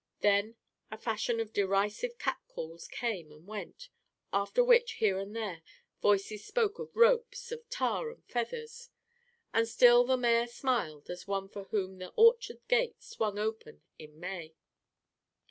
[0.21, 0.55] Then
[0.89, 3.89] a fashion of derisive cat calls came and went.
[4.33, 5.61] After which, here and there,
[6.01, 8.89] voices spoke of ropes, of tar and feathers.
[9.53, 14.19] And still the mayor smiled as one for whom the orchard gate swung open in
[14.19, 14.55] May.